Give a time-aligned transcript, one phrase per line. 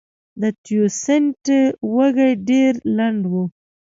[0.41, 1.45] د تیوسینټ
[1.95, 3.33] وږی ډېر لنډ و.